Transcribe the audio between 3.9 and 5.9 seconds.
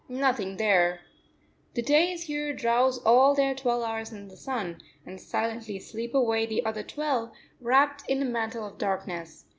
in the sun, and silently